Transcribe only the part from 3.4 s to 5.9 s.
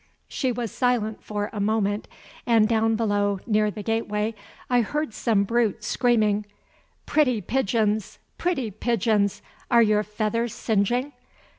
near the gateway, I heard some brute